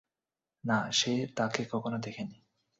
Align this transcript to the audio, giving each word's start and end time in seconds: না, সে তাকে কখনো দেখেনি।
না, 0.63 0.77
সে 0.91 1.13
তাকে 1.37 1.61
কখনো 1.65 1.97
দেখেনি। 1.97 2.37